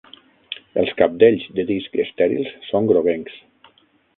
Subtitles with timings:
[0.83, 3.37] Els cabdells de disc estèrils són groguencs.